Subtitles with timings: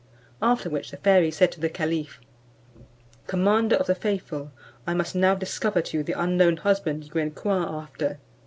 [0.41, 2.19] After which the fairy said to the caliph,
[3.27, 4.51] "Commander of the faithful,
[4.87, 8.17] I must now discover to you the unknown husband you enquire after.